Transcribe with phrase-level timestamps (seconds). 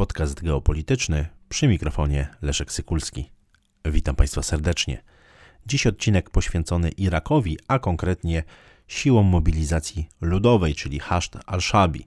[0.00, 3.30] podcast geopolityczny przy mikrofonie Leszek Sykulski.
[3.84, 5.02] Witam Państwa serdecznie.
[5.66, 8.42] Dziś odcinek poświęcony Irakowi, a konkretnie
[8.88, 12.06] siłom mobilizacji ludowej, czyli Hasht al-Shabi.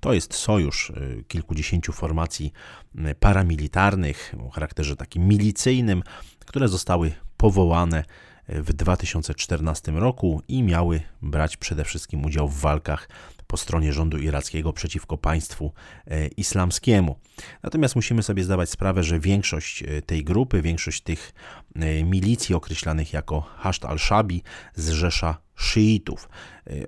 [0.00, 2.52] To jest sojusz y, kilkudziesięciu formacji
[2.94, 6.02] y, paramilitarnych o charakterze takim milicyjnym,
[6.46, 8.04] które zostały powołane
[8.48, 13.08] w 2014 roku i miały brać przede wszystkim udział w walkach
[13.52, 15.72] po stronie rządu irackiego przeciwko państwu
[16.06, 17.18] e, islamskiemu.
[17.62, 21.34] Natomiast musimy sobie zdawać sprawę, że większość e, tej grupy, większość tych
[21.74, 24.42] e, milicji określanych jako Hasht al-Shabi
[24.74, 26.28] zrzesza szyitów.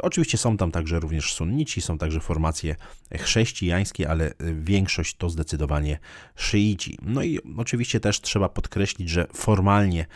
[0.00, 2.77] Oczywiście są tam także również sunnici, są także formacje
[3.18, 5.98] chrześcijańskie, ale większość to zdecydowanie
[6.36, 6.98] szyici.
[7.02, 10.06] No i oczywiście też trzeba podkreślić, że formalnie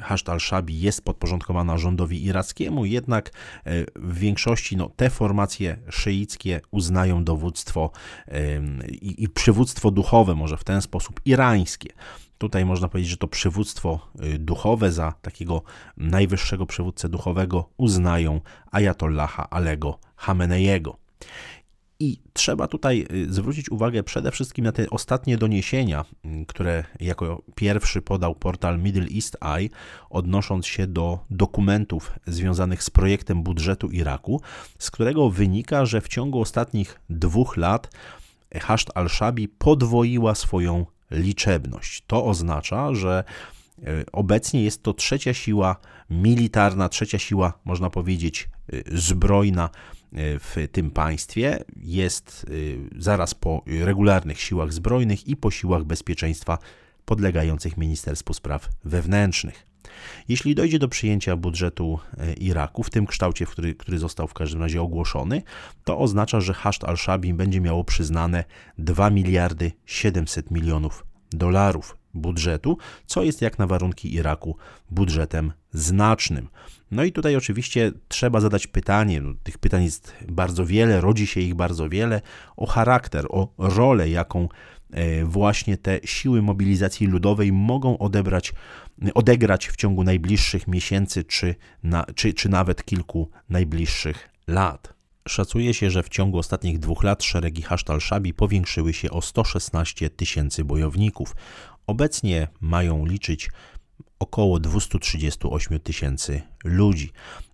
[0.00, 3.30] Hasht al-Shabi jest podporządkowana rządowi irackiemu, jednak e,
[3.96, 7.90] w większości no, te formacje szyickie uznają dowództwo
[8.88, 11.92] i, i przywództwo duchowe, może w ten sposób irańskie.
[12.40, 15.62] Tutaj można powiedzieć, że to przywództwo y, duchowe za takiego
[15.96, 18.40] najwyższego przywódcę duchowego uznają
[18.70, 20.96] Ayatollaha Alego Hameneiego.
[22.00, 27.42] I trzeba tutaj y, zwrócić uwagę przede wszystkim na te ostatnie doniesienia, mm, które jako
[27.54, 29.68] pierwszy podał portal Middle East Eye,
[30.10, 34.40] odnosząc się do dokumentów związanych z projektem budżetu Iraku,
[34.78, 37.90] z którego wynika, że w ciągu ostatnich dwóch lat
[38.54, 42.04] Hasht al-Shabi podwoiła swoją liczebność.
[42.06, 43.24] To oznacza, że
[43.56, 43.59] y,
[44.12, 45.76] obecnie jest to trzecia siła
[46.10, 49.70] militarna, trzecia siła, można powiedzieć, y, zbrojna
[50.12, 52.46] w tym państwie jest
[52.96, 56.58] zaraz po regularnych siłach zbrojnych i po siłach bezpieczeństwa
[57.04, 59.66] podlegających Ministerstwu Spraw Wewnętrznych.
[60.28, 61.98] Jeśli dojdzie do przyjęcia budżetu
[62.36, 65.42] Iraku w tym kształcie, w który, który został w każdym razie ogłoszony,
[65.84, 68.44] to oznacza, że Hasht al-Shabi będzie miało przyznane
[68.78, 74.56] 2 miliardy 700 milionów dolarów budżetu, co jest jak na warunki Iraku
[74.90, 76.48] budżetem znacznym.
[76.90, 81.40] No i tutaj oczywiście trzeba zadać pytanie, no, tych pytań jest bardzo wiele, rodzi się
[81.40, 82.20] ich bardzo wiele,
[82.56, 84.48] o charakter, o rolę, jaką
[84.90, 88.52] e, właśnie te siły mobilizacji ludowej mogą odebrać,
[89.14, 94.99] odegrać w ciągu najbliższych miesięcy, czy, na, czy, czy nawet kilku najbliższych lat.
[95.28, 100.64] Szacuje się, że w ciągu ostatnich dwóch lat szeregi Hasztal-Szabi powiększyły się o 116 tysięcy
[100.64, 101.36] bojowników.
[101.86, 103.50] Obecnie mają liczyć
[104.18, 107.10] około 238 tysięcy ludzi.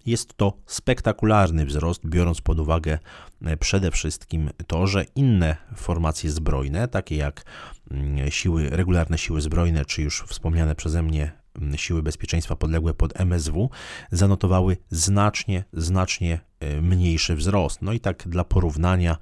[0.06, 2.98] Jest to spektakularny wzrost, biorąc pod uwagę
[3.44, 7.44] e, przede wszystkim to, że inne formacje zbrojne, takie jak
[7.90, 11.32] mm, siły, regularne siły zbrojne, czy już wspomniane przeze mnie
[11.76, 13.70] siły bezpieczeństwa podległe pod MSW,
[14.12, 17.82] zanotowały znacznie, znacznie e, mniejszy wzrost.
[17.82, 19.16] No i tak dla porównania,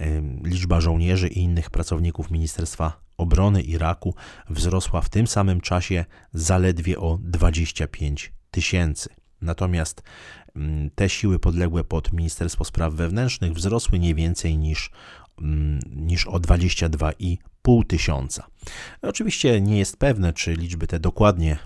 [0.00, 0.06] e,
[0.44, 4.14] liczba żołnierzy i innych pracowników Ministerstwa obrony Iraku
[4.50, 9.08] wzrosła w tym samym czasie zaledwie o 25 tysięcy.
[9.40, 10.02] Natomiast
[10.56, 14.90] mm, te siły podległe pod Ministerstwo Spraw Wewnętrznych wzrosły nie więcej niż,
[15.96, 18.46] niż o 22,5 tysiąca.
[19.02, 21.58] Oczywiście nie jest pewne, czy liczby te dokładnie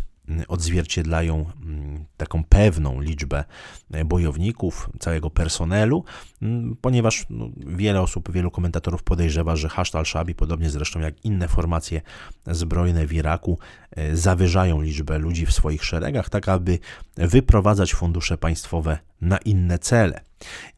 [0.49, 3.45] odzwierciedlają mm, taką pewną liczbę
[3.91, 6.05] e, bojowników, całego personelu,
[6.43, 11.49] mm, ponieważ no, wiele osób, wielu komentatorów podejrzewa, że Hasht al-Shabi, podobnie zresztą jak inne
[11.49, 12.01] formacje
[12.47, 13.59] zbrojne w Iraku,
[13.91, 16.79] e, zawyżają liczbę ludzi w swoich szeregach, tak aby
[17.17, 20.21] wyprowadzać fundusze państwowe na inne cele.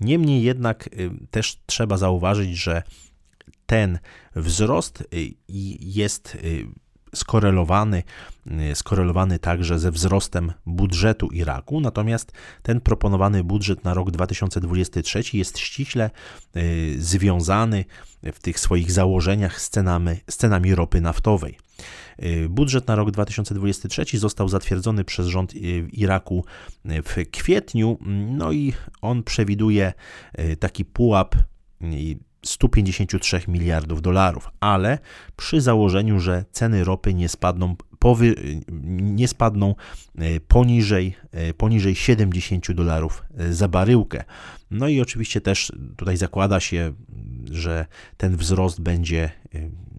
[0.00, 2.82] Niemniej jednak y, też trzeba zauważyć, że
[3.66, 3.98] ten
[4.36, 5.34] wzrost y,
[5.80, 6.66] jest y,
[7.14, 8.02] skorelowany,
[8.70, 12.32] y, skorelowany także ze wzrostem budżetu Iraku, natomiast
[12.62, 16.10] ten proponowany budżet na rok 2023 jest ściśle
[16.56, 17.84] y, związany
[18.22, 21.58] w tych swoich założeniach z cenami, z cenami ropy naftowej.
[22.22, 25.54] Y, budżet na rok 2023 został zatwierdzony przez rząd
[25.92, 26.44] Iraku
[26.84, 27.98] w kwietniu,
[28.30, 28.72] no i
[29.02, 29.92] on przewiduje
[30.60, 31.34] taki pułap
[32.44, 34.98] 153 miliardów dolarów, ale
[35.36, 38.34] przy założeniu, że ceny ropy nie spadną, powy,
[38.98, 39.74] nie spadną
[40.18, 44.24] e, poniżej, e, poniżej 70 dolarów e, za baryłkę.
[44.70, 46.92] No i oczywiście też tutaj zakłada się,
[47.50, 47.86] że
[48.16, 49.30] ten wzrost będzie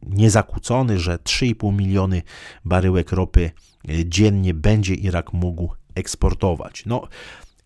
[0.04, 2.22] niezakłócony, że 3,5 miliony
[2.66, 3.52] baryłek ropy
[4.06, 6.86] dziennie będzie Irak mógł eksportować.
[6.86, 7.08] No,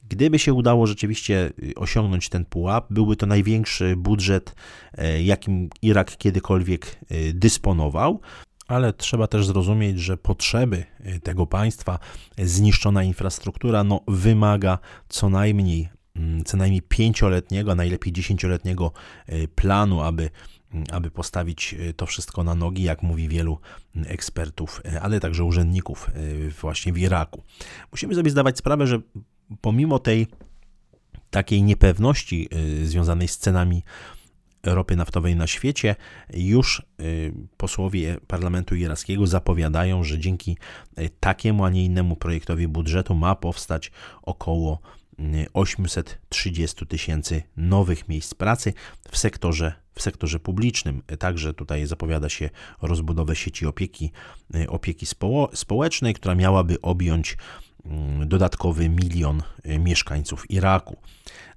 [0.09, 4.55] Gdyby się udało rzeczywiście y, osiągnąć ten pułap, byłby to największy budżet,
[4.97, 8.21] e, jakim Irak kiedykolwiek y, dysponował.
[8.67, 11.99] Ale trzeba też zrozumieć, że potrzeby y, tego państwa,
[12.37, 14.79] zniszczona infrastruktura, no, wymaga
[15.09, 18.91] co najmniej, mm, co najmniej pięcioletniego, a najlepiej dziesięcioletniego
[19.55, 20.29] planu, aby
[20.91, 23.59] aby postawić to wszystko na nogi, jak mówi wielu
[24.05, 26.11] ekspertów, ale także urzędników
[26.61, 27.43] właśnie w Iraku.
[27.91, 29.01] Musimy sobie zdawać sprawę, że
[29.61, 30.27] pomimo tej
[31.29, 32.49] takiej niepewności
[32.83, 33.83] związanej z cenami
[34.63, 35.95] ropy naftowej na świecie,
[36.33, 40.57] już y, posłowie parlamentu irackiego zapowiadają, że dzięki
[40.99, 43.91] y, takiemu, a nie innemu projektowi budżetu ma powstać
[44.21, 44.79] około
[45.53, 48.73] 830 y, tysięcy nowych miejsc pracy
[49.11, 51.01] w sektorze, w sektorze publicznym.
[51.19, 52.49] Także tutaj zapowiada się
[52.81, 54.11] rozbudowę sieci opieki,
[54.67, 55.05] opieki
[55.53, 57.37] społecznej, która miałaby objąć
[58.25, 59.41] dodatkowy milion
[59.79, 60.97] mieszkańców Iraku.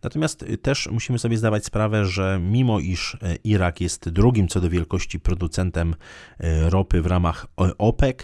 [0.02, 4.60] Natomiast y, też musimy sobie zdawać sprawę, że mimo iż y, Irak jest drugim co
[4.60, 7.46] do wielkości producentem y, ropy w ramach
[7.78, 8.16] OPEC,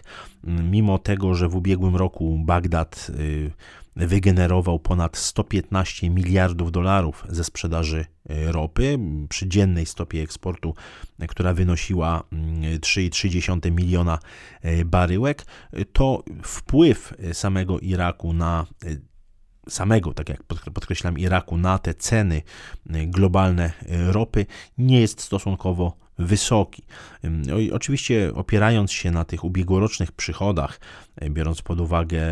[0.44, 3.10] mimo tego, że w ubiegłym roku Bagdad
[3.96, 8.98] wygenerował ponad 115 miliardów dolarów ze sprzedaży ropy
[9.28, 10.74] przy dziennej stopie eksportu,
[11.28, 14.18] która wynosiła 3,3 miliona
[14.84, 15.46] baryłek,
[15.92, 18.66] to wpływ samego Iraku na
[19.68, 20.42] samego, tak jak
[20.74, 22.42] podkreślam, Iraku na te ceny
[22.96, 24.46] y, globalne y, ropy
[24.78, 26.82] nie jest stosunkowo wysoki.
[27.22, 30.80] No oczywiście opierając się na tych ubiegłorocznych przychodach,
[31.22, 32.22] y, biorąc pod uwagę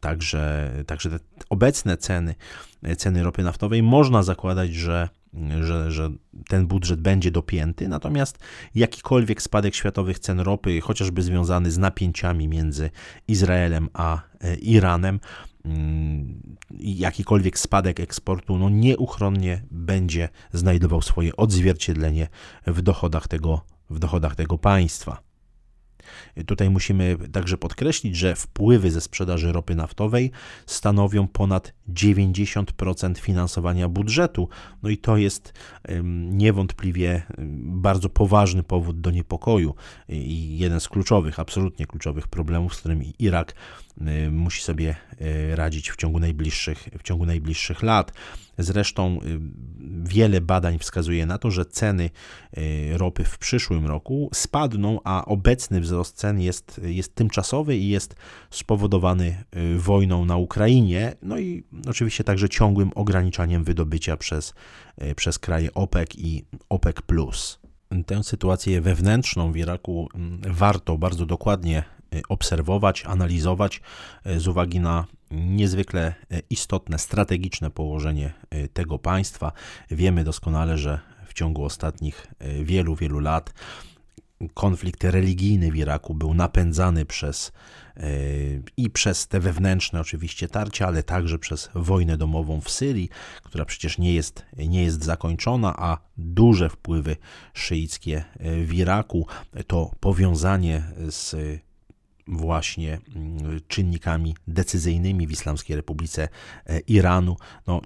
[0.00, 1.18] także, także te
[1.50, 2.34] obecne ceny,
[2.96, 5.08] ceny ropy naftowej, można zakładać, że
[5.60, 6.10] że, że
[6.48, 8.38] ten budżet będzie dopięty, natomiast
[8.74, 12.90] jakikolwiek spadek światowych cen ropy, chociażby związany z napięciami między
[13.28, 14.20] Izraelem a
[14.60, 15.20] Iranem,
[16.78, 22.28] jakikolwiek spadek eksportu no nieuchronnie będzie znajdował swoje odzwierciedlenie
[22.66, 23.60] w dochodach tego,
[23.90, 25.30] w dochodach tego państwa.
[26.46, 30.30] Tutaj musimy także podkreślić, że wpływy ze sprzedaży ropy naftowej
[30.66, 34.48] stanowią ponad 90% finansowania budżetu.
[34.82, 35.52] No i to jest
[36.30, 37.22] niewątpliwie
[37.62, 39.74] bardzo poważny powód do niepokoju
[40.08, 43.54] i jeden z kluczowych, absolutnie kluczowych problemów, z którymi Irak
[44.30, 48.12] musi sobie e, radzić w ciągu najbliższych, w ciągu najbliższych lat.
[48.58, 49.40] Zresztą y,
[50.02, 52.10] wiele badań wskazuje na to, że ceny
[52.58, 58.14] y, ropy w przyszłym roku spadną, a obecny wzrost cen jest, jest tymczasowy i jest
[58.50, 64.54] spowodowany y, wojną na Ukrainie, no i oczywiście także ciągłym ograniczaniem wydobycia przez,
[65.16, 66.96] przez kraje OPEC i OPEC.
[68.06, 71.84] Tę sytuację wewnętrzną w Iraku mm, warto bardzo dokładnie
[72.28, 73.80] obserwować, analizować
[74.36, 76.14] z uwagi na niezwykle
[76.50, 78.32] istotne, strategiczne położenie
[78.72, 79.52] tego państwa.
[79.90, 82.26] Wiemy doskonale, że w ciągu ostatnich
[82.62, 83.54] wielu, wielu lat
[84.54, 87.52] konflikt religijny w Iraku był napędzany przez
[88.76, 93.08] i przez te wewnętrzne oczywiście tarcia, ale także przez wojnę domową w Syrii,
[93.42, 97.16] która przecież nie jest, nie jest zakończona, a duże wpływy
[97.54, 98.24] szyickie
[98.64, 99.26] w Iraku,
[99.66, 101.36] to powiązanie z
[102.30, 106.28] właśnie mm, czynnikami decyzyjnymi w Islamskiej Republice
[106.66, 107.36] e, Iranu.
[107.66, 107.80] No,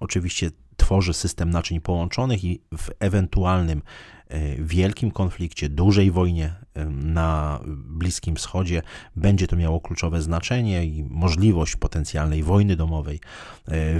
[0.00, 3.82] oczywiście tworzy system naczyń połączonych i w ewentualnym
[4.28, 8.82] e, wielkim konflikcie, dużej wojnie e, na Bliskim Wschodzie
[9.16, 13.20] będzie to miało kluczowe znaczenie i możliwość potencjalnej wojny domowej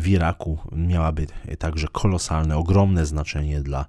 [0.01, 1.27] w Iraku miałaby
[1.59, 3.87] także kolosalne, ogromne znaczenie dla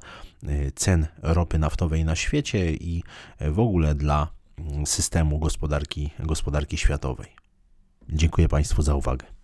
[0.75, 3.03] cen ropy naftowej na świecie i
[3.39, 4.40] w ogóle dla
[4.86, 7.27] systemu gospodarki, gospodarki światowej.
[8.10, 9.40] Dziękuję Państwu za uwagę.